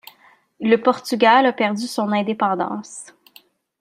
Le 0.59 0.77
Portugal 0.81 1.45
a 1.45 1.53
perdu 1.53 1.85
son 1.85 2.11
indépendance. 2.11 3.13